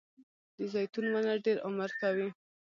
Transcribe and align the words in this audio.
د 0.57 0.59
زیتون 0.73 1.05
ونه 1.11 1.33
ډیر 1.45 1.57
عمر 1.67 1.89
کوي 2.01 2.27